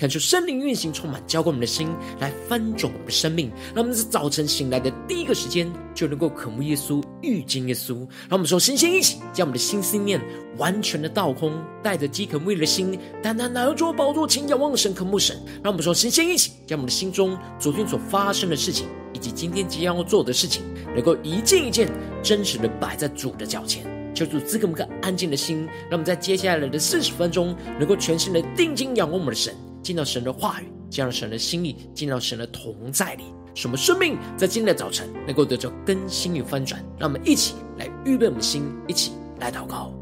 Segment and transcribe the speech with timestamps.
[0.00, 1.86] 恳求圣灵运行，充满浇灌我们的心，
[2.20, 3.52] 来翻转我们的生命。
[3.74, 7.98] 让我们在早晨醒来的第一个时间，就能够渴慕耶稣、遇见耶稣。
[8.26, 10.18] 让我们说，先先一起将我们的心思念
[10.56, 15.36] 完全的倒空，带着饥渴沐浴的心，单单来到主宝座前，仰望神、渴慕神。
[15.62, 20.62] 让我们说，先先一起将我们的心中昨天所发生的事情，以及今天即将要做的事情，
[20.94, 21.86] 能够一件一件
[22.22, 23.84] 真实的摆在主的脚前。
[24.14, 29.54] 求主赐给我们个安静的心，让我们在接下来的四十分钟，能够全心的定睛仰望我们的神。
[29.82, 36.82] 进到神的话语，进到神的心意，进到神的同在里，什么生命在今天的早晨能够得着更新与翻转。
[36.98, 39.99] 让我们一起来预备我们的心，一起来祷告。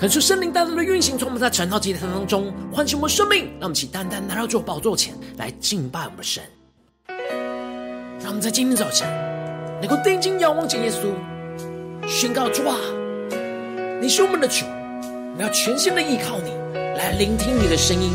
[0.00, 6.42] 恳求圣灵大大的运行，从我们在晨祷祭坛当中唤醒我们生命，让我们起单单来到主宝座前来敬拜我们的神。
[8.18, 9.06] 让我们在今天早晨
[9.78, 11.12] 能够定睛仰望着耶稣，
[12.08, 12.78] 宣告主啊，
[14.00, 14.64] 你是我们的主，
[15.02, 16.50] 我们要全心的依靠你，
[16.96, 18.10] 来聆听你的声音。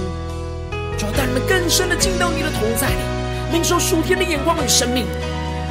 [0.98, 5.06] 主要，带我们更深的进到你的同在里，领受属天的眼光与生命，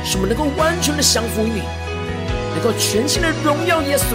[0.04, 1.62] 使我们能够完全的降服于你，
[2.54, 4.14] 能够全心的荣耀耶稣。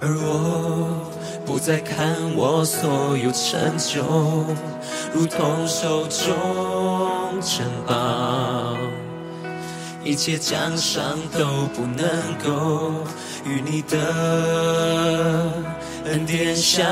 [0.00, 1.10] 而我
[1.44, 4.00] 不再看我所有成就，
[5.12, 8.76] 如同手中珍宝，
[10.04, 11.44] 一切奖赏都
[11.74, 12.06] 不能
[12.44, 12.92] 够
[13.44, 15.52] 与你的
[16.04, 16.86] 恩典相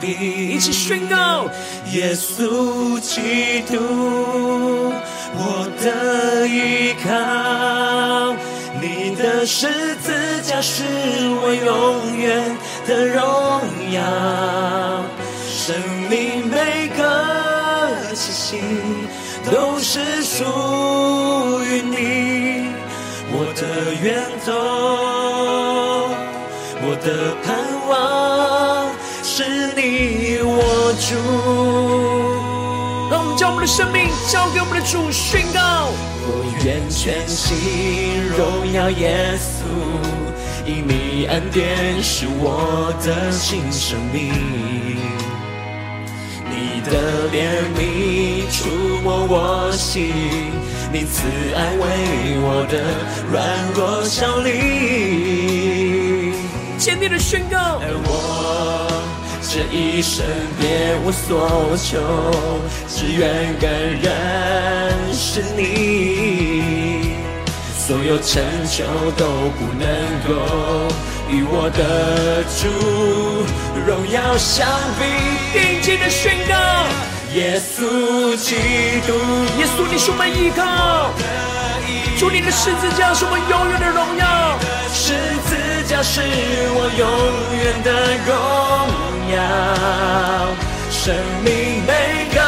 [0.00, 0.08] 比。
[0.54, 1.44] 一起宣告：
[1.92, 3.76] 耶稣基督，
[5.34, 8.29] 我的依靠。
[9.46, 10.84] 十字架是
[11.42, 12.56] 我永远
[12.86, 13.22] 的荣
[13.90, 14.00] 耀，
[15.48, 15.74] 生
[16.08, 17.00] 命每个
[18.14, 18.60] 气息
[19.50, 20.44] 都是属
[21.64, 22.68] 于你，
[23.32, 23.62] 我的
[24.02, 24.48] 源头，
[26.82, 27.48] 我的盼
[27.88, 27.90] 望
[29.22, 31.08] 是你我主。
[33.10, 33.99] 让我们将我们的生命
[34.30, 35.90] 交给我们的主，宣告。
[36.22, 39.64] 我愿全心荣耀耶稣，
[40.64, 44.32] 因你恩典是我的新生命。
[46.48, 48.70] 你的怜悯触
[49.02, 50.12] 摸我心，
[50.92, 51.82] 你慈爱为
[52.38, 52.78] 我的
[53.32, 53.34] 软
[53.74, 54.48] 弱效力。
[56.78, 57.80] 坚定的宣告。
[57.82, 58.88] 而我
[59.52, 60.24] 这一生
[60.60, 61.98] 别无所求，
[62.86, 67.16] 只愿更认识你。
[67.76, 68.84] 所有成就
[69.16, 69.26] 都
[69.58, 69.84] 不能
[70.22, 70.30] 够
[71.28, 72.68] 与我的主
[73.84, 75.02] 荣耀相比。
[75.52, 76.54] 定睛的宣告，
[77.34, 78.54] 耶稣基
[79.04, 79.14] 督，
[79.58, 81.10] 耶稣你是我们依靠，
[82.16, 84.56] 主你的十字架是我们永远的荣耀，
[84.92, 85.12] 十
[85.48, 87.02] 字架是我永
[87.58, 87.90] 远的
[88.28, 89.38] 荣耀。
[90.90, 92.38] 生命每个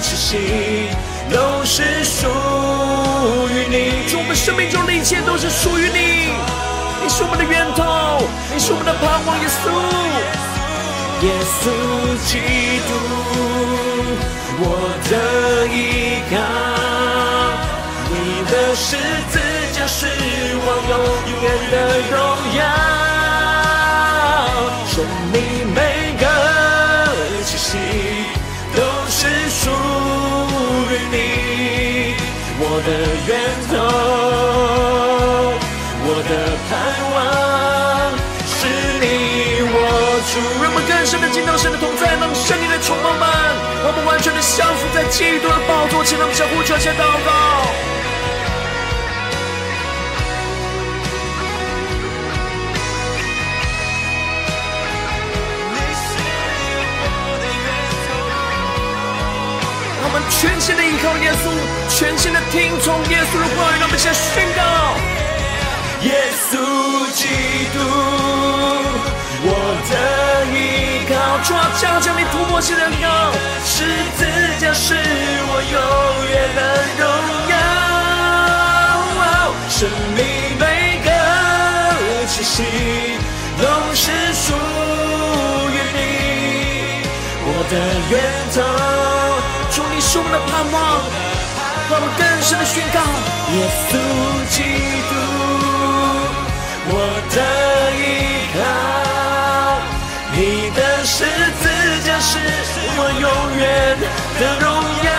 [0.00, 0.88] 气息
[1.30, 2.28] 都是属
[3.50, 4.08] 于你。
[4.08, 6.32] 主，我们生命中的一切都是属于你。
[7.02, 9.62] 你是我们的源头，你是我们的盼望，耶稣。
[11.22, 11.62] 耶稣
[12.26, 12.38] 基
[12.86, 12.90] 督，
[14.60, 14.62] 我
[15.10, 15.12] 的
[15.68, 15.76] 依
[16.30, 16.34] 靠。
[18.10, 18.14] 你
[18.50, 18.96] 的十
[19.30, 19.34] 字
[19.72, 20.06] 架是
[20.66, 20.92] 我永
[21.42, 21.74] 远的
[22.10, 22.14] 荣
[22.56, 22.62] 耀，
[24.86, 24.94] 生
[25.32, 25.34] 命
[32.84, 32.90] 的
[33.26, 33.40] 源
[33.70, 33.74] 头，
[36.04, 36.30] 我的
[36.68, 36.70] 盼
[37.14, 37.16] 望
[38.44, 38.56] 是
[39.00, 39.04] 你，
[39.72, 39.74] 我
[40.28, 40.34] 主。
[40.62, 47.32] 让我们更深的进到神的同在，让圣灵的充满，我们完全的降服在基督的宝座前，让我们相互传献祷告。
[60.30, 61.44] 全心的依靠耶稣，
[61.88, 64.60] 全心的听从耶稣的话语，让我们先宣告：
[66.02, 66.12] 耶
[66.48, 66.52] 稣
[67.12, 67.22] 基
[67.72, 67.78] 督，
[69.44, 69.48] 我
[69.88, 69.92] 的
[70.52, 70.56] 依
[71.08, 71.12] 靠。
[71.44, 73.32] 主啊，将将你突破性的高，
[73.64, 73.84] 十
[74.16, 74.20] 字
[74.58, 74.94] 架是
[75.46, 75.76] 我永
[76.30, 76.60] 远的
[76.98, 77.02] 荣
[77.52, 77.54] 耀，
[79.68, 80.18] 生命
[80.58, 80.62] 每
[81.04, 81.08] 个
[82.26, 82.54] 气息
[83.58, 83.62] 都
[83.94, 84.46] 是属
[85.70, 85.98] 于你，
[87.44, 87.72] 我的
[88.10, 88.12] 源
[88.54, 88.56] 头。
[89.74, 91.02] 主，你是我们的盼望，
[91.90, 92.98] 让我们更深的宣告：
[93.50, 93.92] 耶稣
[94.54, 94.62] 基
[95.10, 95.12] 督，
[96.86, 96.94] 我
[97.34, 97.36] 的
[97.98, 98.00] 依
[98.54, 98.56] 靠，
[100.30, 101.26] 你的十
[101.58, 101.62] 字
[102.06, 102.38] 架是
[102.96, 103.26] 我永
[103.58, 103.98] 远
[104.38, 104.64] 的荣
[105.02, 105.10] 耀，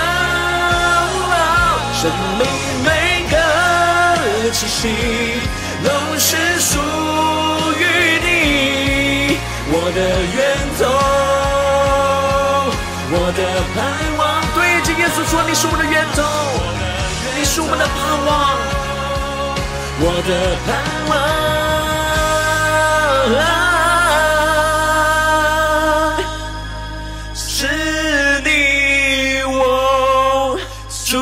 [2.00, 2.08] 生
[2.40, 2.42] 命
[2.86, 2.88] 每
[3.30, 3.36] 个
[4.54, 4.80] 气息
[5.84, 5.88] 都
[6.18, 6.32] 是
[6.62, 6.80] 属
[7.78, 7.84] 于
[8.24, 8.26] 你，
[9.68, 10.00] 我的
[10.34, 10.40] 源
[10.80, 10.82] 头，
[13.12, 13.40] 我的
[13.76, 13.78] 盼
[14.15, 14.15] 望。
[15.06, 16.24] 耶稣说：“你是我们的源头，
[17.38, 18.58] 你是我们的盼望，
[20.02, 20.74] 我的盼
[21.10, 21.14] 望
[27.36, 27.68] 是
[28.42, 30.58] 你，我
[31.06, 31.18] 主。”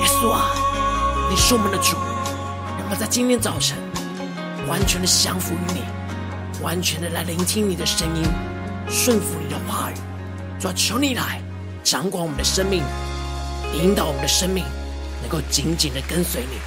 [0.00, 0.54] 耶稣啊，
[1.28, 1.96] 你是我们的主，
[2.78, 3.76] 让我在今天早晨
[4.68, 5.82] 完全的降服于你，
[6.62, 8.22] 完全的来聆听你的声音。
[8.88, 9.94] 顺服你的话语，
[10.60, 11.42] 主啊，求你来
[11.82, 12.82] 掌管我们的生命，
[13.74, 14.64] 引导我们的生命，
[15.20, 16.58] 能够紧紧的跟随你。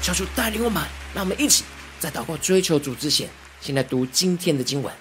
[0.00, 0.82] 求主带领我们，
[1.14, 1.64] 让我们一起
[1.98, 3.28] 在祷告追求主之前，
[3.60, 4.92] 先来读今天的经文。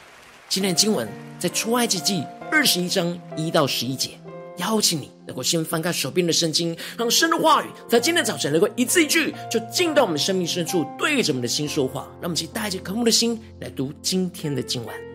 [0.49, 1.07] 今天的经文
[1.37, 4.19] 在出埃及记二十一章一到十一节。
[4.57, 12.07] 邀请你能够先翻开手边的圣经，让神的话语在今天早晨能够一字一句就进到我们生命深处，对着我们的心说话。
[12.13, 15.06] 让我们一起带着渴慕的心来读今天的经文。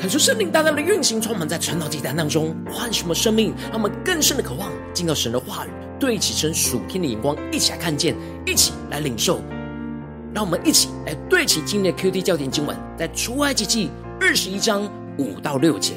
[0.00, 8.16] 恳求圣灵大大的运行，充满在晨祷祭坛当中，唤醒我们生命，让我们更深的渴望进到神的话语，对齐神属天的眼光，一起来看见，
[8.46, 9.42] 一起来领受。
[10.32, 15.92] 让我们一起来对齐今天的 QD 焦点经文，在出埃及记二十一章五到六节。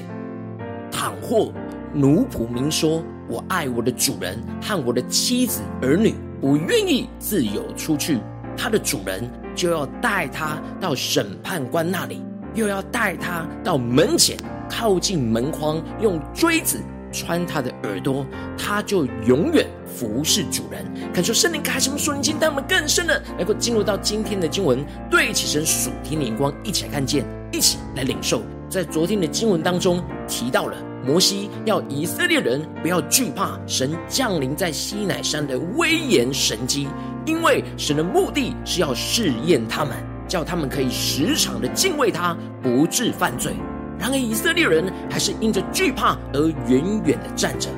[0.91, 1.53] 倘或
[1.93, 8.19] 奴仆明说：“我爱我的主人和我的妻子儿女，不愿意自由出去。”
[8.57, 12.22] 他的主人就要带他到审判官那里。
[12.53, 14.38] 又要带他到门前，
[14.69, 16.79] 靠近门框，用锥子
[17.12, 18.25] 穿他的耳朵，
[18.57, 20.86] 他就永远服侍主人。
[21.13, 28.41] 感受圣灵开什么属灵经，带我们更深的能够进入到今天的经文，对起神属天的眼光，一起来看见，一起来领受。
[28.69, 36.88] 在昨天的经文当中提到了摩西要以色列人不要惧怕神降临在西乃山的威严神迹，
[37.25, 39.95] 因为神的目的是要试验他们。
[40.27, 43.53] 叫他们可以时常的敬畏他，不致犯罪。
[44.00, 47.70] 然而以色列人还是因着惧怕而远远的站着，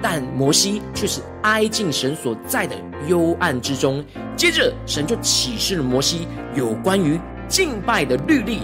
[0.00, 2.74] 但摩西却是挨近神所在的
[3.06, 4.02] 幽暗之中。
[4.34, 8.60] 接着神就启示了摩西有关于敬拜的律例，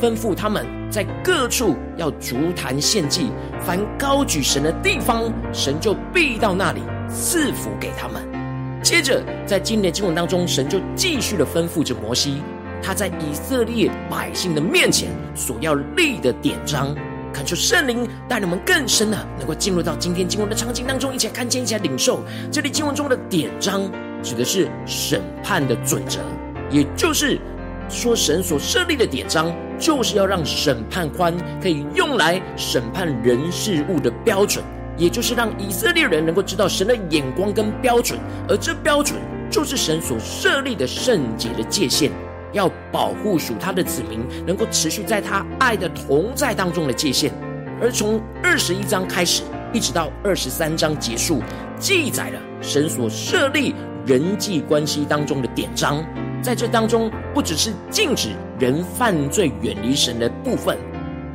[0.00, 8.41] 吩咐他们在各处要筑坛献祭，凡高举神的地方，神就必到那里赐福给他们。
[8.82, 12.42] 接着，在今天的经文当中，神就继续的吩咐着摩西，
[12.82, 16.92] 他在以色列百姓的面前所要立的典章，
[17.32, 22.24] 恳求圣灵带领我们更深的能够进入到今天经文的场景当中，一起来看见，一起来领受。
[22.50, 23.88] 这里经文中的典章
[24.20, 26.18] 指的是审判的准则，
[26.68, 27.38] 也就是
[27.88, 34.64] 说，神所设立的典章，就是要让审判官可以用来审判人事物的标准。
[35.02, 38.16] 也就是让以色列人能够知道神的眼光跟标准，
[38.48, 39.18] 而这标准
[39.50, 42.12] 就是神所设立的圣洁的界限，
[42.52, 47.32] 要保护属他的子民能够持续在他爱的同在当中的界限。
[47.80, 49.42] 而从二十一章开始，
[49.72, 51.42] 一直到二十三章结束，
[51.80, 53.74] 记载了神所设立
[54.06, 56.00] 人际关系当中的典章。
[56.40, 60.78] 在这当中，不只是禁止人犯罪、远离神的部分。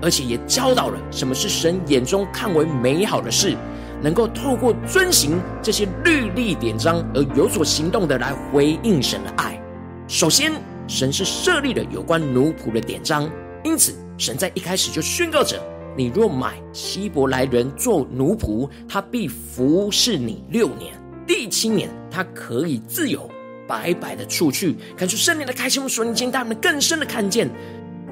[0.01, 3.55] 而且也教导了什么是神眼中看为美好的事，
[4.01, 9.59] 能够透过遵行这些律例典章而有所行动的来回应神的爱。
[10.07, 10.53] 首先，
[10.87, 13.29] 神是设立了有关奴仆的典章，
[13.63, 15.59] 因此神在一开始就宣告着：
[15.97, 20.93] 你若买希伯来人做奴仆，他必服侍你六年，
[21.25, 23.29] 第七年他可以自由
[23.67, 24.77] 白白的出去。
[24.95, 27.49] 看出圣灵的开心，属灵经，带我们更深的看见。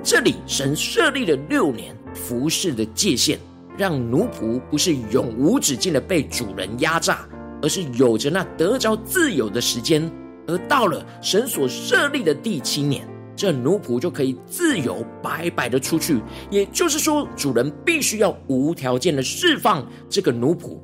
[0.06, 3.40] 这里神设立了六年服侍的界限，
[3.76, 7.28] 让奴仆不是永无止境的被主人压榨，
[7.60, 10.08] 而是有着那得着自由的时间。
[10.46, 13.04] 而到了神所设立的第七年，
[13.36, 16.22] 这奴仆就可以自由白白的出去。
[16.52, 20.78] 也就是说，主人必须要无条件的释放这个奴仆，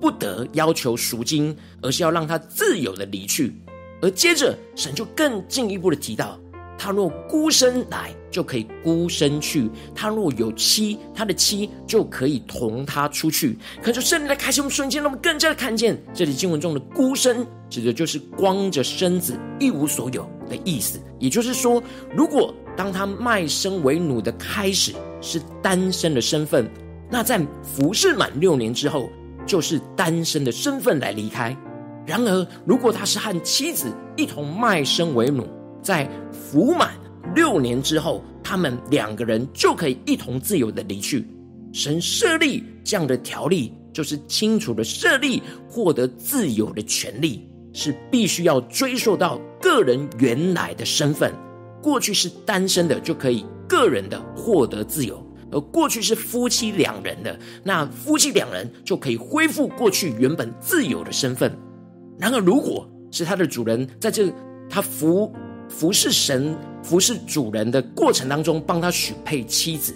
[0.00, 3.52] 不得要求赎金，而是要让他自由的离去。
[4.00, 6.40] 而接着神就更进一步的提到。
[6.78, 13.58] 他若孤身来，就可以孤身去；他若有妻，他的妻就可以同他出去。
[13.82, 21.00] 可是圣灵的开启，我们瞬间让我们更加的看见，这里经文中的孤身，指的就是光着身子、一无所有的意思。
[21.18, 21.82] 也就是说，
[22.14, 24.92] 如果当他卖身为奴的开始
[25.22, 26.68] 是单身的身份，
[27.10, 29.08] 那在服侍满六年之后，
[29.46, 31.56] 就是单身的身份来离开。
[32.04, 35.48] 然而，如果他是和妻子一同卖身为奴，
[35.86, 36.98] 在服满
[37.36, 41.24] 六年之后，他们两个人就可以一同自由的离去。
[41.72, 51.32] 神设立这样的条例，就是清楚的设立获得自由的权利，是必须要追溯到个人原来的身份。
[51.80, 55.14] 过去是单身的，就可以个人的获得自由；
[55.52, 61.56] 而过去是夫妻两人的，那夫妻两人就可以恢复过去原本自由的身份。
[62.18, 64.32] 然而，如果是他的主人在这
[64.68, 65.32] 他服。
[65.68, 69.94] 服侍神、服侍主人的过程当中，帮他许配妻子，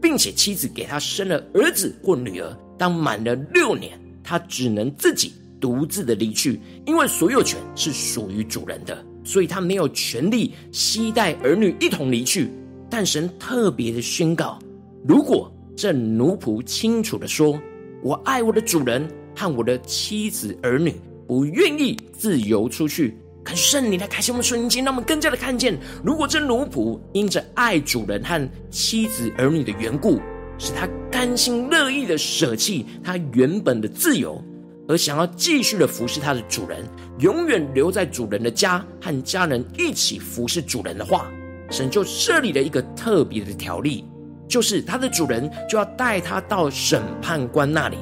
[0.00, 2.56] 并且妻子给他生了儿子或女儿。
[2.76, 12.50] 当满了六年，他只能自己独自的离去，因为所有权是属于主人的，所以他没有权利携带儿女一同离去。
[12.90, 14.58] 但神特别的宣告：
[15.06, 17.58] 如果这奴仆清楚的说
[18.02, 20.94] ：“我爱我的主人和我的妻子儿女，
[21.26, 30.20] 不愿意自由出去。”看圣灵来开启我们属灵经，让我们更加的看见，如果这奴仆因着爱主人和妻子儿女的缘故，
[30.58, 34.42] 使他甘心乐意的舍弃他原本的自由，
[34.86, 36.84] 而想要继续的服侍他的主人，
[37.18, 41.28] 永远留在主人的家和家人一起服侍主人的话，
[41.68, 44.04] 神就设立了一个特别的条例，
[44.48, 47.96] 就是他的主人就要带他到审判官那里，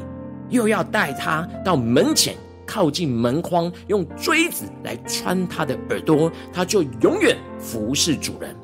[0.50, 2.34] 又要带他到门前，
[2.70, 8.54] 靠近门框，用锥子来穿他的耳朵，他就永远服侍主人。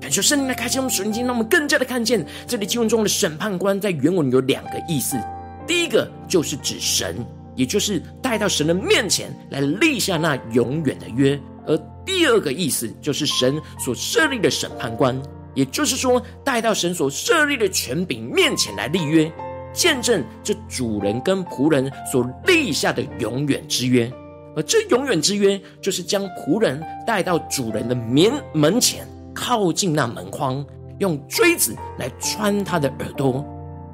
[0.00, 5.16] 感谢圣灵的开启，我们属灵经，让我们更加的看见这里经文中的审判官在原文有两个意思。
[5.64, 15.16] 第一个就是指神，也就是带到神的面前来立下那永远的约；而第二个意思就是神所设立的审判官。
[15.54, 19.30] 也就是说，带到神所设立的权柄面前来立约，
[19.72, 24.10] 见证这主人跟仆人所立下的永远之约。
[24.54, 30.64] 而这永远之约，就是将仆人带到主人的门门前，靠近那门框，
[30.98, 33.44] 用锥子来穿他的耳朵，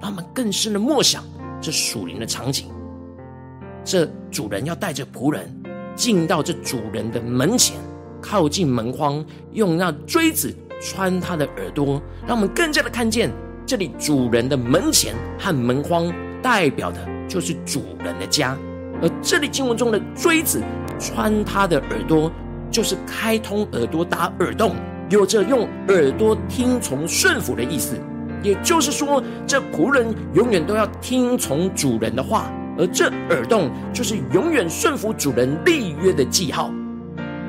[0.00, 1.22] 让我们更深的默想
[1.60, 2.66] 这属灵的场景。
[3.84, 5.48] 这主人要带着仆人
[5.94, 7.76] 进到这主人的门前，
[8.20, 10.54] 靠近门框，用那锥子。
[10.80, 13.28] 穿他的耳朵，让我们更加的看见
[13.68, 18.56] 这里主人的门前和门框，代表的就是主人的家。
[19.02, 20.62] 而这里经文中的锥子
[20.98, 22.32] 穿他的耳朵，
[22.70, 24.74] 就是开通耳朵打耳洞，
[25.10, 27.94] 有着用耳朵听从顺服的意思。
[28.42, 36.72] 也就是说，这仆人永远都要听从主人的话，而这耳洞就是永远顺服主人立约的记号。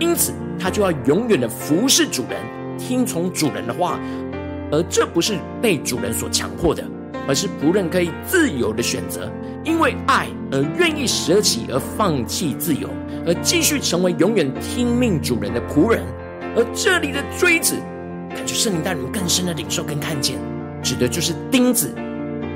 [0.02, 2.38] 因此，他就要永远的服侍主人。
[2.78, 4.00] 听从主人的话，
[4.72, 6.84] 而这不是被主人所强迫的，
[7.28, 9.32] 而是仆人可以自由的选择，
[9.64, 12.90] 因为爱而愿意舍弃而放弃自由，
[13.26, 16.04] 而继续成为永远听命主人的仆人。
[16.56, 17.76] 而这里的锥子，
[18.30, 20.38] 感觉圣灵带人更深的领受跟看见，
[20.82, 21.94] 指的就是钉子，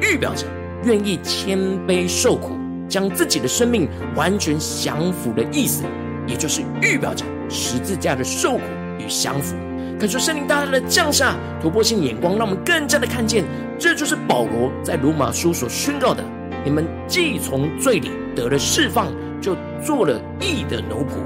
[0.02, 0.45] 预表着
[0.84, 5.84] 愿意谦卑受苦，将自己的生命完全降服的意思，
[6.28, 8.62] 也就是预表着十字架的受苦
[8.99, 9.56] 与降服。
[9.99, 13.45] 感受圣灵大大的降下突破性眼光，让我们更加的看见，
[13.79, 16.21] 这就是保罗在罗马书所宣告的：
[16.65, 19.08] 你们既从罪里得了释放，
[19.39, 21.23] 就做了义的奴仆。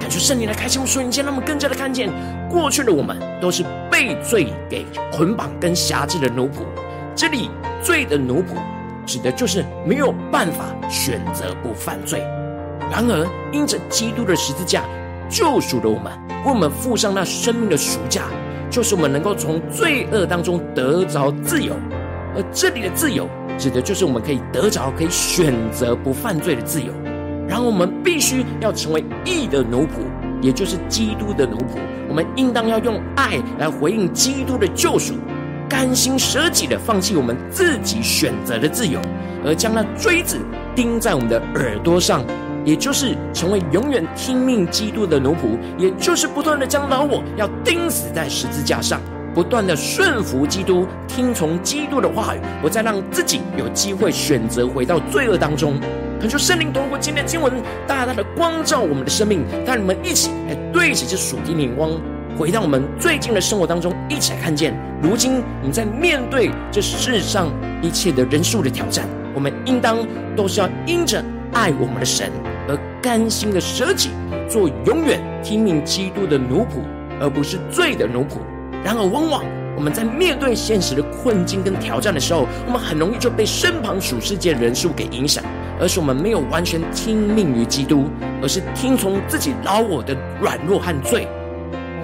[0.00, 2.10] 感受圣灵来开启我们属灵间，让我们更加的看见，
[2.48, 6.64] 过去的我们都是被罪给捆绑跟辖制的奴仆。
[7.14, 7.50] 这里
[7.82, 8.56] 罪的奴仆，
[9.04, 12.20] 指的就是没有办法选择不犯罪。
[12.90, 14.82] 然而因着基督的十字架。
[15.34, 16.12] 救赎了我们，
[16.44, 18.22] 为我们付上那生命的赎价，
[18.70, 21.74] 就是我们能够从罪恶当中得着自由。
[22.36, 26.92] 而这里的自由，指的就是我们可以得着、可以选择不犯罪的自由。
[27.48, 30.06] 然后我们必须要成为义的奴仆，
[30.40, 31.80] 也就是基督的奴仆。
[32.08, 35.14] 我们应当要用爱来回应基督的救赎，
[35.68, 39.00] 甘心舍己的放弃我们自己选择的自由，
[39.44, 40.38] 而将那锥子
[40.76, 42.24] 钉在我们的耳朵上。
[42.64, 49.00] 也就是成为永远听命基督的奴仆，也就是不断的将老我要钉死在十字架上，
[49.34, 55.78] 不断的顺服基督，听从基督的话语，我再让自己有机会选择回到罪恶当中。
[56.20, 57.52] 恳求圣灵通过今天的经文，
[57.86, 61.90] 大大的光照我们的生命，带你们一起来对齐这属地的眼光，
[62.38, 67.48] 回到我们最近的生活当中，一起来看见，如今我们在面对这世上
[67.82, 69.98] 一切的人数的挑战，我们应当
[70.34, 71.22] 都是要因着
[71.52, 72.32] 爱我们的神。
[72.68, 74.10] 而甘心的舍己，
[74.48, 76.82] 做永远听命基督的奴仆，
[77.20, 78.38] 而不是罪的奴仆。
[78.82, 79.44] 然而，往往
[79.76, 85.42] 我们在面对现实的困境跟挑战的时候，我们很容易就被身旁属世界人数给影响，
[85.80, 88.10] 而是我们没有完全听命于基督，
[88.42, 91.26] 而是听从自己老我的软弱和罪。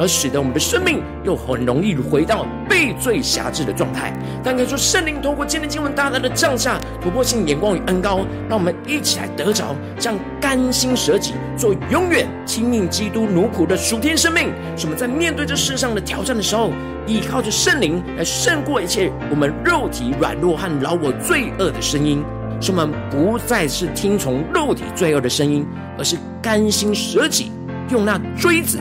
[0.01, 4.13] 而使得我们的生命又很容易回到被罪辖制的状态。
[4.43, 14.51] 但可以说，圣灵透过今天经文大大的降下突破性眼光与恩膏，让我们一起来得着这样甘心舍己、做永远听命基督奴仆的属天生命。
[14.75, 16.73] 使我们在面对这世上的挑战的时候，
[17.07, 22.25] 依靠着圣灵来胜过一切我们肉体软弱和老我罪恶的声音。
[22.63, 25.67] 使我们不再是听从肉体罪恶的声音，
[25.99, 27.53] 而是甘心舍己，
[27.91, 28.79] 用那锥子。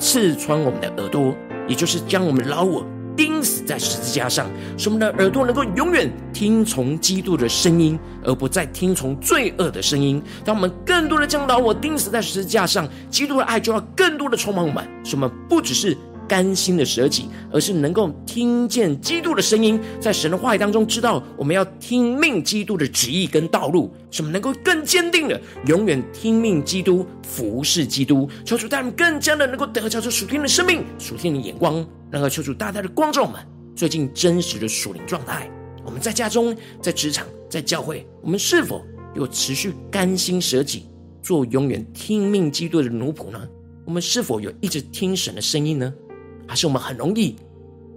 [0.00, 1.36] 刺穿我们的耳朵，
[1.68, 2.84] 也就是将我们老我
[3.14, 4.46] 钉死在十字架上，
[4.78, 10.22] 使我们的耳朵能够永远听从基督的声音，而不再听从罪恶的声音。
[10.42, 15.96] 当我们更多的将老我钉死在十字架上，基督的爱就要更多的充满我们，使我们不只是。
[16.30, 28.30] 甘心的舍己，而是能够听见基督的声音，在神的话语当中，知道我们要听命基督的旨意跟道路，什么能够更坚定的永远听命基督，服侍基督。
[28.44, 35.50] 求主带我们更加的能够得着这属天的生命、属天的眼光，然后求主大大的光照我们最近真实的属灵状态。
[35.84, 40.86] 我们在家中、在职场、在教会，我们是否有持续甘心舍己，
[41.24, 43.40] 做永远听命基督的奴仆呢？
[43.84, 45.92] 我们是否有一直听神的声音呢？
[46.50, 47.36] 还是我们很容易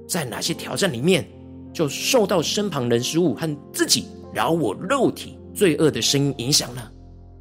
[0.07, 1.27] 在哪些挑战里面
[1.73, 6.81] 就受到身旁人事物和自己饶我肉体罪恶的声音影响呢？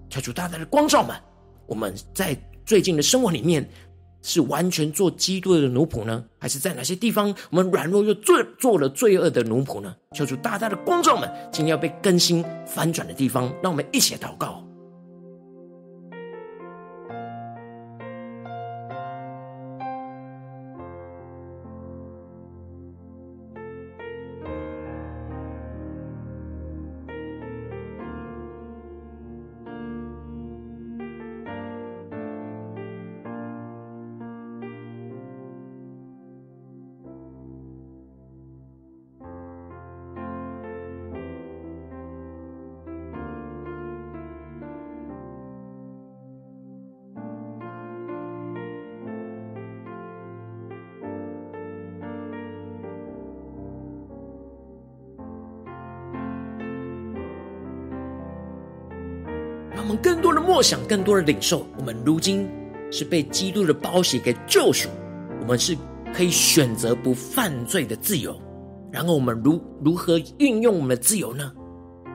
[0.09, 1.15] 求主大大的光照们，
[1.67, 3.69] 我们在最近的生活里面，
[4.23, 9.95] 是完全做基督的奴仆呢，还是在哪些地方我们软弱又做做了罪恶的奴仆呢？
[10.15, 14.62] 求主大大的光照们，今天要被更新翻转的地方，让我们一起祷告。
[59.93, 61.67] 们更多的默想，更多的领受。
[61.79, 62.49] 我们如今
[62.91, 64.89] 是被基督的宝血给救赎，
[65.41, 65.77] 我们是
[66.15, 68.35] 可以选择不犯罪的自由。
[68.91, 71.53] 然后我们如如何运用我们的自由呢？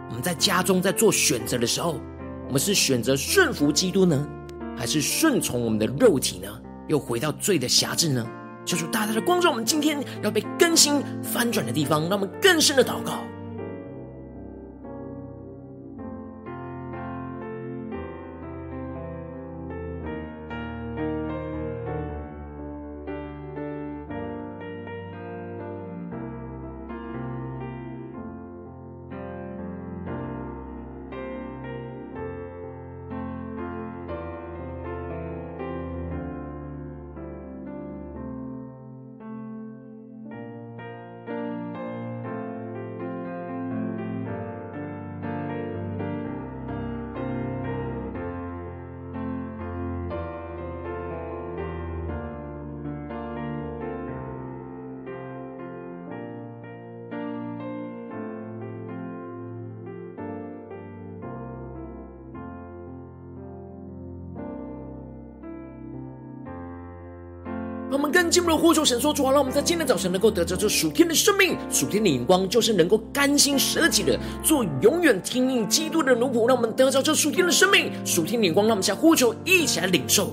[0.09, 1.99] 我们在家中在做选择的时候，
[2.47, 4.27] 我们是选择顺服基督呢，
[4.75, 6.47] 还是顺从我们的肉体呢？
[6.87, 8.25] 又回到罪的辖制呢？
[8.65, 13.23] 求主大大的光照我们今天要被更新翻转的地方，让我们更深的祷告。
[67.97, 76.47] 我们跟进一步的呼求神说：主啊，让我们在今天早晨能够得着这属天的生命、属天的眼光，就是能够甘心舍己的做永远听命基督的奴仆。
[76.47, 80.31] 让我们得着这属天的生命、属天的眼光，让我们向呼求，一起来领受。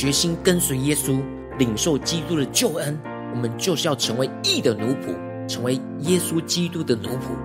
[0.00, 1.20] 决心跟随耶稣，
[1.58, 2.98] 领受基督的救恩，
[3.34, 7.36] 我们就是要成为义的奴仆，成为耶稣基督的奴仆。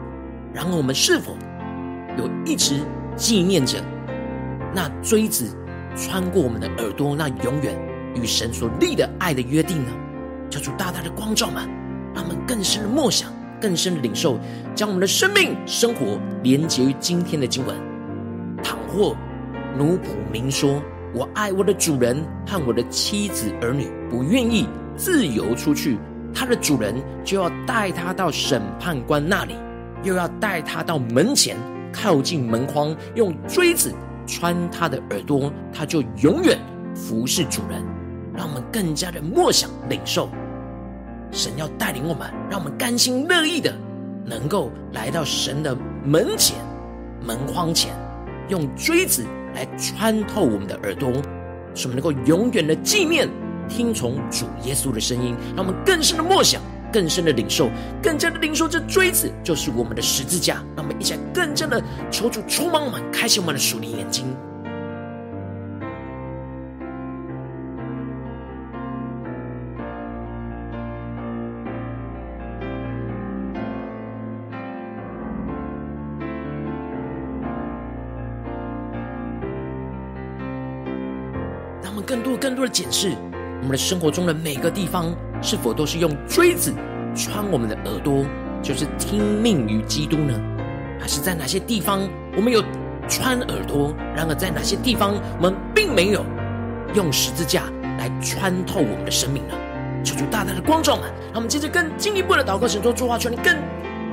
[0.54, 1.36] 然而，我们是否
[2.18, 2.80] 有一直
[3.18, 3.84] 纪念着
[4.74, 5.54] 那锥子
[5.98, 7.78] 穿过我们的耳朵，那永远
[8.15, 9.91] 与神所立的爱的约定呢？
[10.50, 11.68] 求主大大的光照们，
[12.13, 14.39] 让我们更深的默想，更深的领受，
[14.74, 17.76] 将我们的生命、生活连结于今天的经文。
[18.63, 19.13] 倘或
[19.78, 20.82] 奴仆明说
[21.15, 25.97] ：“我爱我的主人和我的妻子儿女，不愿意自由出去。
[26.34, 29.56] 他的主人就要带他到审判官那里，
[30.04, 31.56] 又要带他到门前，
[31.93, 33.93] 靠近门框，用锥子
[34.28, 36.60] 穿他的耳朵，他就永远
[36.93, 37.82] 服侍主人。”
[38.36, 40.28] 让我们更加的默想领受，
[41.32, 43.73] 神要带领我们，让我们甘心乐意的
[44.25, 45.73] 能够来到神的
[46.04, 46.58] 门前、
[47.25, 47.95] 门框前，
[48.49, 49.25] 用锥子。
[49.56, 51.12] 来穿透我们的耳朵，
[51.74, 53.28] 使我们能够永远的纪念、
[53.68, 57.70] 听从主耶稣的声音，让我们更深的默想、更深的领受、
[58.04, 60.56] 更加的领受这锥子就是我们的十字架。
[60.76, 64.26] 让我们一起来更加的求主充满我们，开启我们的属灵眼睛。
[82.15, 83.13] 更多、更多的检视
[83.58, 86.73] 我们的生活中的每个地方，是否都是用锥子
[87.13, 88.25] 穿我们的耳朵，
[88.63, 90.34] 就是听命于基督呢？
[90.97, 92.63] 还是在哪些地方，我们有
[93.10, 93.93] 穿耳朵。
[94.15, 96.23] 然而，在哪些地方我们并没有
[96.93, 97.63] 用十字架
[97.97, 99.54] 来穿透我们的生命呢？
[100.01, 103.54] 求主大大的光照们，让我们接着更进一步的祷告，神说主话，求你更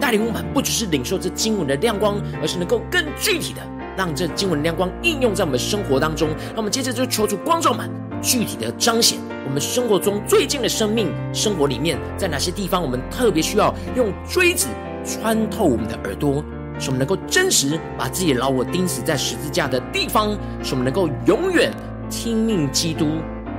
[0.00, 3.60] 带领我们，不只是领受这经文的亮光，而是能够更具体的
[3.96, 6.28] 让这经文亮光应用在我们生活当中。
[6.50, 7.90] 那我们接着就求主光照们，
[8.22, 14.68] 具体的彰显我们生活中最近的生命生活里面，在哪些地方我们特别需要用锥子
[15.05, 16.42] 穿透我们的耳朵。
[16.78, 20.33] 使我们能够真实把自己的老我钉死在十字架的地方，
[20.64, 21.70] 使我们能够永远
[22.11, 23.07] 听命基督，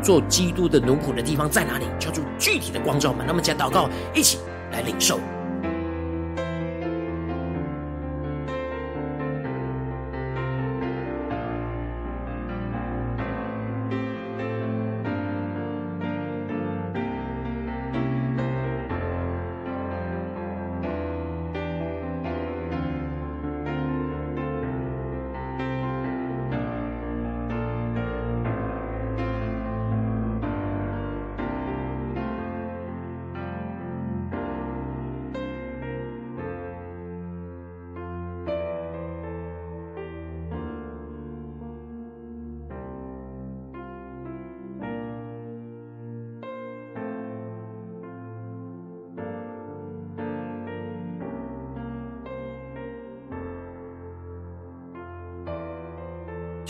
[0.01, 1.85] 做基督的奴仆的地方在哪里？
[1.99, 3.23] 求主具体的光照们。
[3.25, 4.39] 那么，加祷告，一起
[4.71, 5.19] 来领受。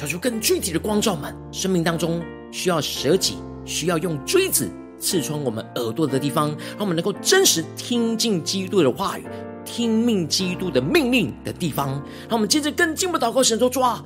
[0.04, 9.24] 找出更具体的光照们，生命当中需要舍己、需要用锥子刺穿我们耳朵的地方，让我们能够真实听进基督的话语，
[9.64, 11.92] 听命基督的命令的地方。
[12.28, 14.04] 让我们接着更进一步祷告，神说：主啊，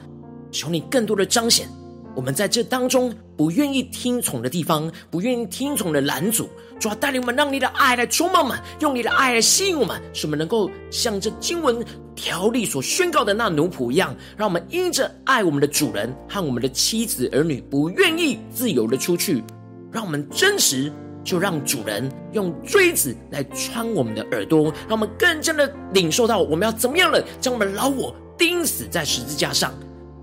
[0.52, 1.68] 求你更多的彰显。
[2.18, 6.50] 我们在这当中不愿意听从的地方，不愿意听从的拦阻，
[6.80, 11.78] 主啊，带领我们，让你的爱来充满我们，用你的爱来吸引我们，使我们能够像这经文
[12.16, 19.44] 条例所宣告的那奴仆一样，让我们因着爱我们的主人和我们的妻子儿女，不愿意自由的出去，
[19.92, 20.92] 让我们真实
[21.24, 29.72] 就让主人用锥子来穿我们的耳朵，让我们更加的领受到我们要怎么样的将我们的老我钉死在十字架上，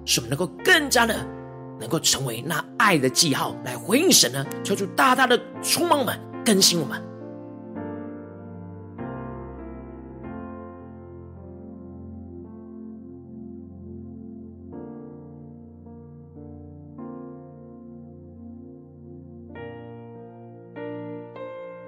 [0.04, 1.14] 使我们能够更加的。
[1.84, 4.42] 能够成为那爱的记号来回应神呢？
[4.64, 6.98] 求主大大的充满我们，更新我们，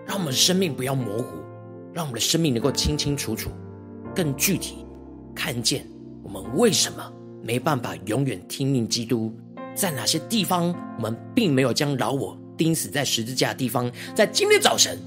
[0.05, 1.39] 让我们的生命不要模糊，
[1.95, 3.49] 让我们的生命能够清清楚楚、
[4.15, 4.85] 更具体
[5.35, 5.87] 看见
[6.23, 7.11] 我们为什么
[7.43, 9.35] 没办法永远听命基督。
[9.77, 13.93] 在哪些地方，我们并没有将老我钉死在十字架的地方？
[14.15, 14.99] 在今天早晨，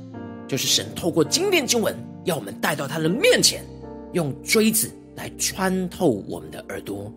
[0.48, 3.66] 就是神透过今天经文，要我们带到他的面前，
[4.14, 7.12] 用锥子来穿透我们的耳朵，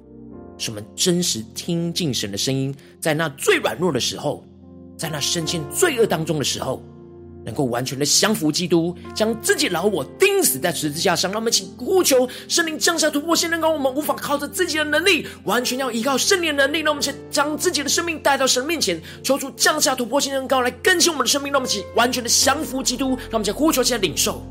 [0.56, 2.74] 使我们真实听进神的声音。
[2.98, 4.42] 在那最软弱的时候，
[4.96, 6.82] 在那深陷罪恶当中的时候。
[7.44, 11.30] 能够完全的降服基督，将自己老我钉死在十字架上。
[11.30, 16.80] 让我们请呼求圣灵降下突破性，能够我们无法靠着自己的能力，完全要依靠圣灵的能力。
[16.80, 21.52] 让我们请将自己的生命带到神面前，求主降下突破性，能高来更新我们的生命。
[21.52, 24.42] 让我们请完全的降服基督，让我们请呼求起来领受。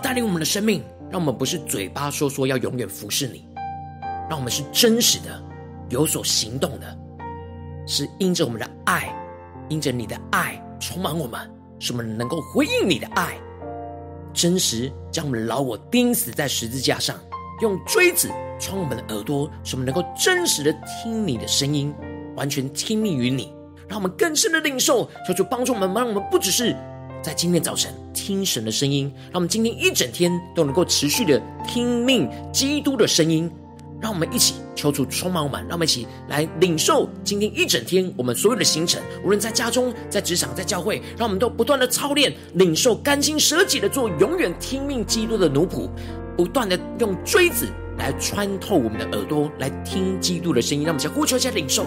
[0.00, 3.46] 带领我们的生命，让我们不是嘴巴说说要永远服侍你，
[4.28, 5.42] 让我们是真实的
[5.88, 6.98] 有所行动的，
[7.86, 9.14] 是因着我们的爱，
[9.68, 11.40] 因着你的爱充满我们，
[11.78, 13.38] 使我们能够回应你的爱，
[14.32, 17.18] 真实将我们老我钉死在十字架上，
[17.60, 18.28] 用锥子
[18.58, 21.94] 穿我们的耳朵，使我们能够真实的听你的声音，
[22.36, 23.52] 完全听命于你，
[23.88, 26.76] 让我们更深的领受，求主帮助我们，让我们不只是。
[27.22, 33.50] 在今天早晨听神的声音，让我们今天一整天都能够持续的听命基督的声音。
[33.98, 39.00] 让我们一起求主充满我们，让我们一起来领受今天一整天我们所有的行程。
[39.24, 45.88] 无论在家中、在职场、在教会，让我们都不断的操练，领受甘心舍己的做永远听命基督的奴仆，
[46.36, 50.84] 不断的用锥子来穿透我们的耳朵，来听基督的声音。
[50.84, 51.86] 让我们先呼求一下领受。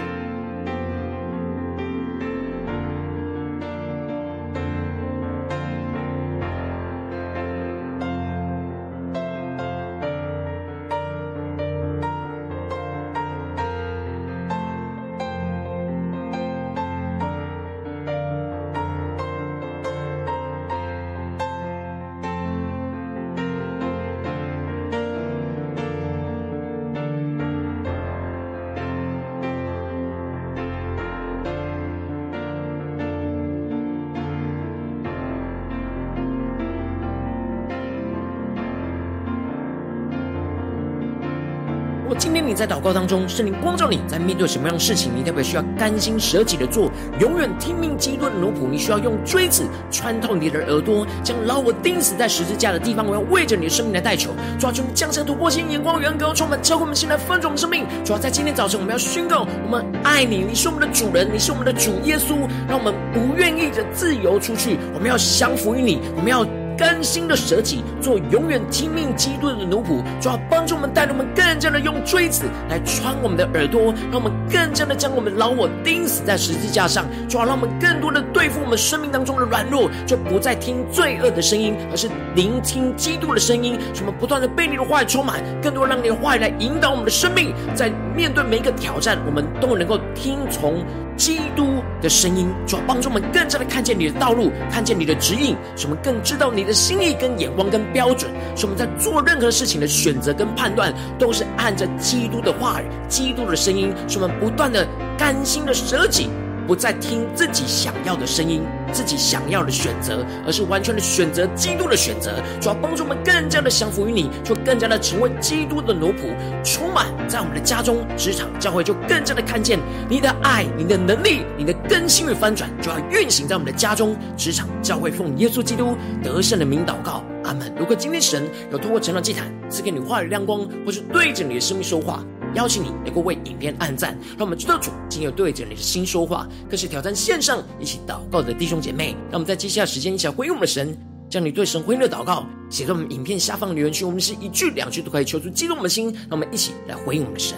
[42.61, 48.69] 在祷告当中，圣灵光照你在面对什么样的事情，你特别需要甘心舍己的做，永远听命基督的奴仆。
[48.69, 53.03] 你需要用锥子穿透你的耳朵，将老我钉死在十字架的地方。
[53.03, 57.83] 我要为着你的生命来代求，抓住降下突破性眼光，远高充满，超过我们现在分盛我们生命。
[58.05, 66.45] 主要在今天早晨，我们要宣告：我们爱你，你是我们的主人，你是我们的主耶稣，让我们不愿意的自由出去，我们要降服于你，我们要。
[66.81, 83.77] 甘心的舍己，做永远听命基督的奴仆，主要帮助我们，带领我们更加的用锥子来穿我们的耳朵，让我们更加的将我们老我钉死在十字架上，主要让我们更多的对付我们生命当中的软弱，就不再听罪恶的声音，而是聆听基督的声音。
[83.93, 90.83] 什么不断的被你的话语充满，更多让你的话语来引导我们的生命，在面对每一个挑战，我们都能够听从。
[91.17, 106.29] 基督的声音，主要帮助我们更加的看见你的道路，看见你的指引，使我们更知道你的心意跟眼光跟标准，使我们在做任何事情的选择跟判断，都是按着基督的话语、基督的声音，使我们不断的甘心的舍己。
[106.67, 112.41] 不再听自己想要的声音，自己想要的选择，而是完全的选择基督的选择。
[112.59, 127.73] 主要帮助我们更加的降服于你，就更加的成为基督的奴仆，充满在我们的家中、职场、教会，就更加的看见你的爱、你的能力、你的更新与翻转，就要运行在我们的家中、职场、教会，奉耶稣基督得胜的名祷告，阿门。
[127.77, 132.23] 如果今天神有透过晨祷祭坛赐给你话语亮光，或是对着你的生命说话。
[132.53, 139.15] 邀请你能够为影片按赞，让我们知道主今天对着你的心说话，更是挑战线上一起祷告的弟兄姐妹。
[139.29, 140.97] 让我们在接下来时间一起来回应我们的神，
[141.29, 144.03] 将你对神回应的祷告写在我们影片下方留言区。
[144.03, 147.57] 我们是一句两句都可以求出激动我们的心，让我们一起来回应我们的神。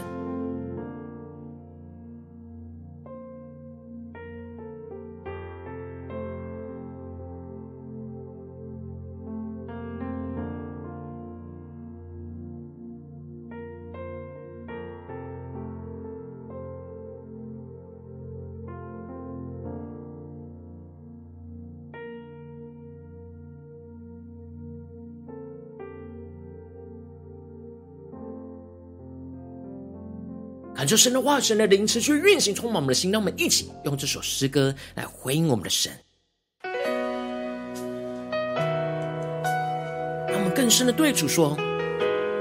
[30.83, 33.09] 感受神的话，神的灵持续运行，充满我们的心。
[33.09, 35.89] 让我们一起用这首诗歌来回应我们的神，
[40.27, 41.55] 让我们更深的对主说：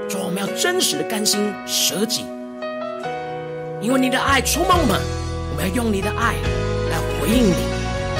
[0.09, 2.25] 主，我们要真实的甘心舍己，
[3.81, 4.99] 因为你的爱充满我们，
[5.51, 6.35] 我们要用你的爱
[6.91, 7.53] 来回应你，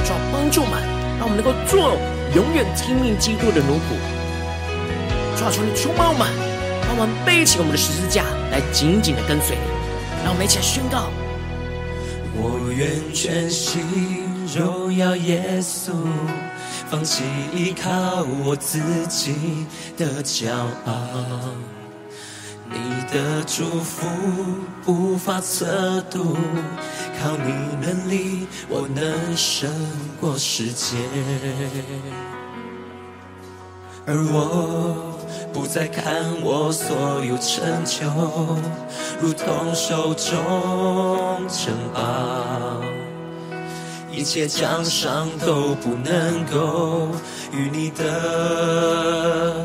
[0.08, 0.82] 主，帮助我们，
[1.20, 2.00] 让我们能够做
[2.34, 4.00] 永远听命基督的奴仆。
[5.36, 6.26] 主，求你充满我们，
[6.88, 9.73] 让我们背起我们的十字架来紧紧的跟随你。
[10.24, 11.10] 让我们一起来宣告：
[12.36, 13.84] 我愿全心
[14.56, 15.92] 荣耀耶稣，
[16.90, 19.66] 放弃依靠我自己
[19.98, 20.50] 的骄
[20.86, 20.94] 傲。
[22.70, 22.80] 你
[23.14, 24.08] 的祝福
[24.86, 26.38] 无法测度，
[27.22, 27.54] 靠你
[27.86, 29.70] 能力，我能胜
[30.20, 30.96] 过世界。
[34.08, 35.13] 而我
[35.52, 36.04] 不再看
[36.42, 38.06] 我所有成就，
[39.22, 42.02] 如同手中珍宝，
[44.12, 47.10] 一切奖赏都不能够
[47.52, 49.56] 与你的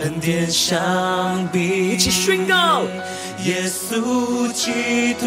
[0.00, 1.90] 恩典相比。
[1.90, 2.82] 一起宣告：
[3.44, 5.26] 耶稣基督，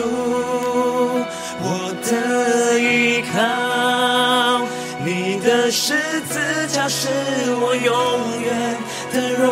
[1.61, 4.61] 我的依靠。
[5.05, 7.09] 你的十字架是
[7.59, 8.77] 我永远
[9.11, 9.51] 的荣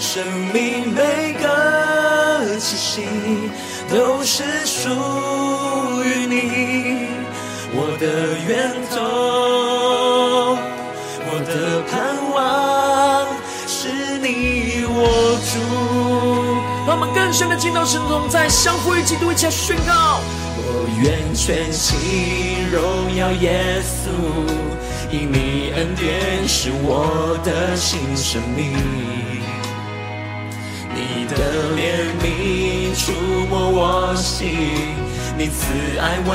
[0.00, 3.02] 生命每个气息
[3.88, 4.88] 都是属
[6.04, 7.08] 于你，
[7.72, 8.04] 我的
[8.46, 10.56] 源头，
[11.28, 11.50] 我的
[11.90, 11.92] 盼
[12.34, 13.26] 望
[13.66, 13.78] 是
[14.18, 14.98] 你我
[15.52, 15.52] 主。
[16.84, 20.20] 我们更深的进到神同在，降服于基督，一起宣告。
[20.64, 24.10] 我愿全心荣耀耶稣，
[25.12, 28.72] 因你恩典是我的新生命，
[30.94, 31.36] 你的
[31.76, 33.12] 怜悯触
[33.50, 34.48] 摸我心，
[35.36, 35.68] 你慈
[36.00, 36.30] 爱为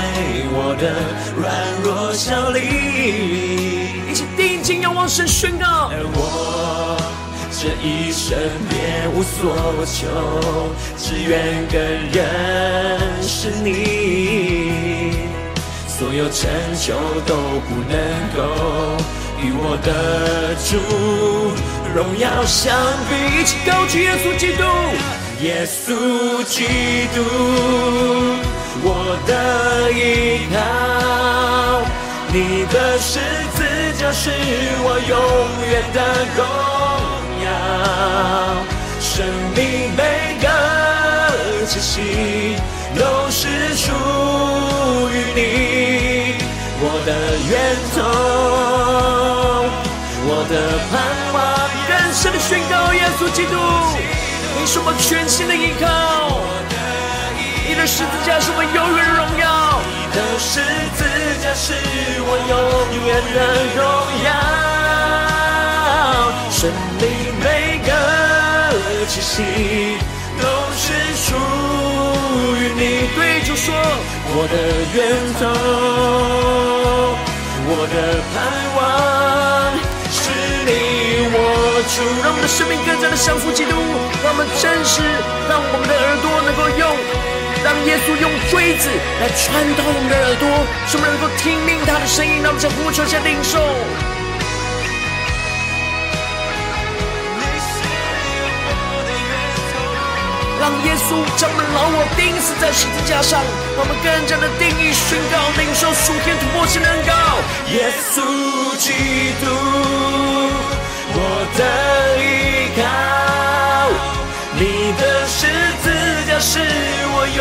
[0.54, 0.94] 我的
[1.36, 1.52] 软
[1.84, 2.60] 弱效力，
[4.12, 5.90] 一起定睛仰望神宣告。
[5.92, 6.96] 而我
[7.52, 8.38] 这一生
[8.70, 10.06] 别无所求，
[11.00, 14.97] 只愿更认识你，
[15.98, 16.48] 所有成
[16.80, 16.94] 就
[17.26, 17.36] 都
[17.66, 17.98] 不能
[18.36, 18.40] 够
[19.42, 20.78] 与我的主
[21.92, 22.78] 荣耀相
[23.10, 23.12] 比。
[23.42, 24.62] 一起高举耶稣基督，
[25.42, 26.56] 耶稣基
[27.16, 27.18] 督，
[28.84, 30.56] 我的依靠，
[32.32, 32.38] 你
[32.72, 33.18] 的十
[33.56, 33.58] 字
[34.00, 34.30] 架是
[34.84, 35.18] 我永
[35.66, 35.98] 远的
[36.38, 36.40] 荣
[37.44, 37.48] 耀
[39.00, 39.26] 生
[39.56, 39.58] 命
[39.98, 40.00] 每
[40.44, 40.46] 个
[41.66, 42.56] 气息
[42.96, 43.92] 都是属
[45.10, 46.36] 于你，
[46.80, 47.10] 我的
[47.50, 47.54] 源
[47.94, 47.98] 头，
[50.26, 50.54] 我的
[50.90, 50.94] 盼
[51.34, 51.36] 望。
[51.90, 53.54] 人生的宣告，耶稣基督，
[54.58, 55.86] 你是我全新的依靠，
[57.68, 60.62] 你的十字架是我永远的荣耀，你的十
[60.96, 61.04] 字
[61.44, 61.74] 架是
[62.26, 62.56] 我永
[63.06, 63.38] 远的
[63.76, 63.80] 荣
[64.26, 64.30] 耀，
[66.52, 66.60] 生
[67.00, 67.04] 命
[67.44, 67.46] 每
[67.86, 67.90] 个。
[69.08, 69.36] 气息
[70.88, 71.36] 是属
[72.56, 74.56] 于你，对主说，我的
[74.96, 74.98] 源
[75.36, 75.44] 头，
[77.68, 77.96] 我的
[78.32, 78.34] 盼
[78.78, 78.80] 望
[80.08, 80.16] 是
[80.64, 80.72] 你，
[81.28, 81.36] 我
[81.92, 82.00] 主。
[82.24, 83.76] 让我们的生命更加的降服基督，
[84.24, 85.04] 让我们真实，
[85.50, 86.88] 让我们的耳朵能够用，
[87.66, 88.88] 让耶稣用锥子
[89.20, 90.48] 来穿透我们的耳朵，
[90.88, 93.60] 使我们能够听命他的声音，让我们在呼求下领受。
[100.68, 103.40] 让耶稣将我们老我钉死在十字架上，
[103.80, 107.14] 我们更加的定义宣告，领受属天突破性的恩膏。
[107.72, 108.20] 耶稣
[108.76, 108.92] 基
[109.40, 109.48] 督，
[111.16, 111.24] 我
[111.56, 111.64] 的
[112.20, 112.84] 依靠，
[114.60, 115.48] 你的十
[115.80, 115.88] 字
[116.28, 117.40] 架是我永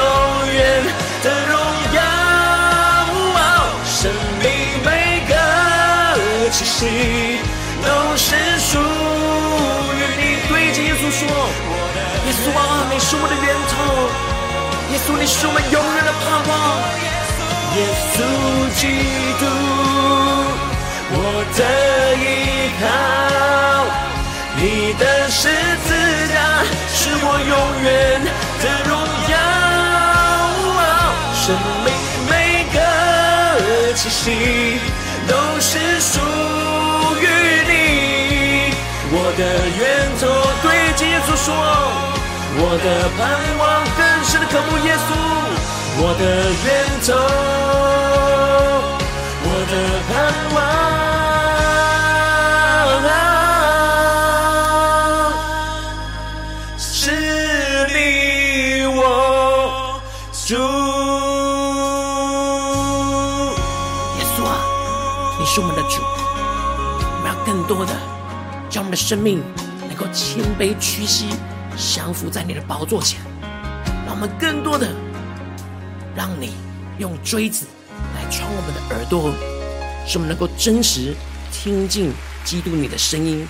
[0.54, 0.86] 远
[1.24, 1.58] 的荣
[1.98, 1.98] 耀。
[3.90, 4.06] 生
[4.38, 4.46] 命
[4.84, 5.34] 每个
[6.52, 7.42] 气息
[7.82, 11.75] 都是属于你，对着耶稣说。
[12.26, 12.60] 耶稣啊，
[12.90, 13.74] 你是我的源头，
[14.90, 16.52] 耶稣，你是我们永远的盼望。
[17.76, 17.78] 耶
[18.10, 18.16] 稣
[18.74, 18.82] 基
[19.38, 19.46] 督，
[21.12, 21.16] 我
[21.54, 21.60] 的
[22.18, 22.26] 依
[22.82, 22.84] 靠，
[24.56, 25.46] 你的十
[25.86, 25.88] 字
[26.34, 26.36] 架
[26.92, 27.54] 是我永
[27.84, 27.86] 远
[28.58, 28.92] 的荣
[29.30, 29.34] 耀。
[31.32, 31.44] 生
[31.84, 31.88] 命
[32.28, 32.76] 每个
[33.94, 34.80] 气息
[35.28, 36.18] 都是属
[37.20, 37.24] 于
[37.68, 38.74] 你，
[39.12, 39.40] 我的
[39.78, 39.80] 源
[40.18, 40.26] 头。
[40.60, 40.66] 对
[41.06, 42.15] 耶稣说。
[42.58, 42.86] 我的
[43.18, 43.20] 盼
[43.58, 43.64] 望
[43.96, 45.08] 更深的渴慕耶稣，
[45.98, 46.22] 我的
[46.64, 46.66] 源
[47.04, 47.08] 头，
[49.44, 49.72] 我的
[50.08, 50.14] 盼
[50.54, 50.56] 望
[56.78, 57.12] 是
[57.88, 58.98] 你，我
[60.46, 60.48] 主。
[64.18, 64.50] 耶稣啊，
[65.38, 67.92] 你是我们的主，我们要更多的
[68.70, 69.42] 将我们的生命
[69.86, 71.28] 能够谦卑屈膝。
[71.76, 73.20] 降服在你的宝座前，
[74.06, 74.88] 让我们更多的
[76.14, 76.52] 让你
[76.98, 77.66] 用锥子
[78.14, 79.30] 来穿我们的耳朵，
[80.06, 81.14] 使我们能够真实
[81.52, 82.12] 听进
[82.44, 83.46] 基督你的声音，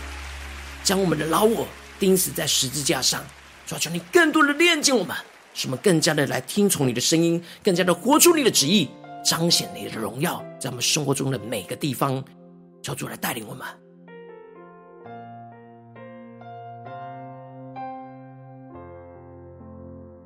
[0.82, 1.66] 将我们的老我
[1.98, 3.22] 钉死在十字架上。
[3.66, 5.16] 求求你更多的炼净我们，
[5.52, 8.88] 使我们更加的来听从你的声音，更加的活出你的旨意，
[9.24, 12.22] 彰显你的荣耀在我们生活中的每个地方。
[12.82, 13.66] 求主来带领我们。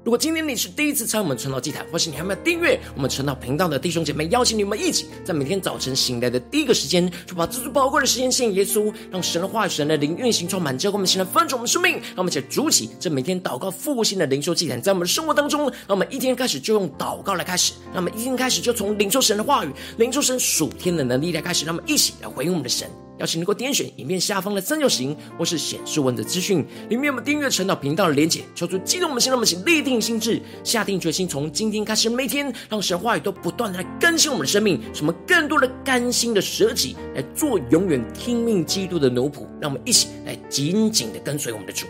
[0.02, 11.92] 如果今天你是第一次参与我们传道祭坛，或是你还没有订阅我们传道频道的弟兄姐妹，邀请你们一起在每天早晨醒来的第一个时间，就把这最宝贵的时间献给耶稣，让神的话语、神的灵运行充满，教灌我们现在翻转我们生命。
[11.92, 22.88] 让我们一起筑起这每天祷告复兴的灵修祭坛，在我们的生活当中，让我们一天开始就用祷告来开始，让我们一天开始就从领受神的话语、领受神属天的能力来开始，让我们一起来回应我们的神。
[23.20, 28.40] 邀请能够点选影片下方的三角形，或是显示文字资讯，里面我们订阅陈导频道的连结。
[28.54, 39.46] 求主激动我们心，让我们一起立定心智，下定决心，从今天开始每天，让神话语都不断的来更新我们的生命，什么更多的甘心的舍己，来做永远听命基督的奴仆。
[39.60, 41.86] 让我们一起来紧紧的跟随我们的主。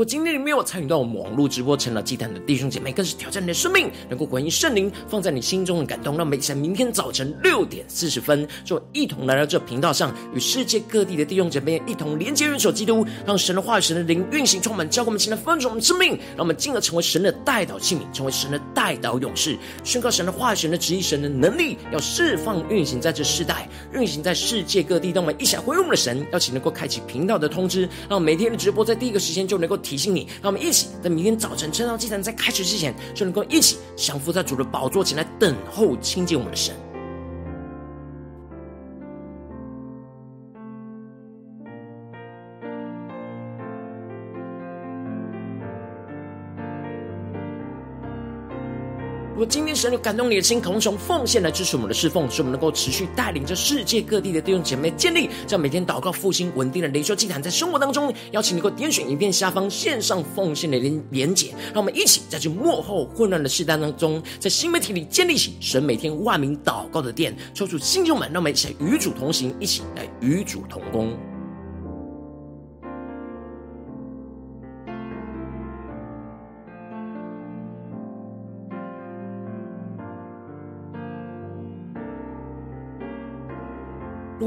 [0.00, 6.16] 如果今天你没有参与到我们网络直播成了祭坛的弟兄姐妹，更是挑战你的生命，能够回应圣灵放在你心中的感动。
[6.16, 25.10] 让每在明天早晨六点四十分，就一同来到这频道上，与世界各地的弟兄姐妹一同连接、元首基督，让神的话语、神的灵运行充满，教灌我们现在丰盛生命，让我们进而成为神的代祷器皿，成为神的代祷勇士，宣告神的话语、神的旨意、神的能力，要释放运行在这世代，运行在世界各地。
[25.10, 36.72] 让我们一起回应我们的神，邀请能够开启频道的通知，让每天的直播在第一个时间就能够提醒你，让我们一起在明天早晨晨祷祭坛在开始之前，就能够一起降服在主的宝座前来等候亲近我们的神。
[49.40, 71.16] 如果今天神有感动你的心，渴望从奉献来支持我们的侍奉，使我们能够持续带领着世界各地的弟兄姐妹建立在每天祷告复兴稳定的灵修祭坛，在生活当中，邀请你能够点选影片下方线上奉献的连连结，让我们一起在这幕后混乱的时代当中，在新媒体里建立起神每天万名祷告的殿，抽出新旧们，让我们一起与主同行，一起来与主同工。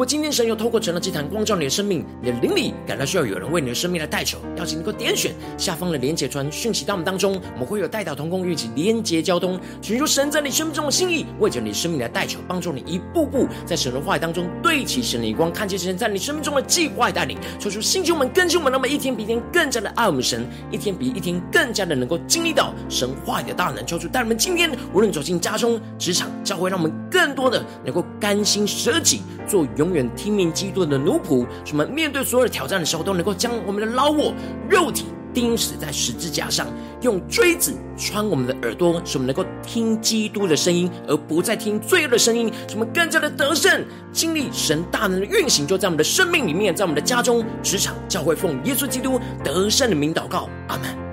[0.06, 34.34] 今天神又透过成了祭坛光照你的生命，你的灵里感到需要有人为你的生命来代求，邀请你能够点选下方的连结传讯息到我们当中，我们会有代祷同工，一起连结交通，寻求神在你生命中的心意，为着你生命来代求，帮助你一步步在神的话语当中对齐神的眼光，看见神在你生命中的计划带领，求出心胸们、更新我们，那么一天比一天更加的爱我们神，一天比一天更加的能够经历到神话语的大能，求出带我们今天无论走进家中、职场、教会，让我们更多的能够甘心舍己，做勇远听命基督的奴仆，什么面对所有的挑战的时候，都能够将我们的老我
[34.70, 36.68] 肉体钉死在十字架上，
[37.02, 51.13] 用锥子穿我们的耳朵，使我们能够听基督的声音，而不再听罪恶的声音，使我们更加的得胜，经历神大能的运行，就在我们的生命里面，在我们的家中、职场、教会，奉耶稣基督得胜的名祷告，阿门。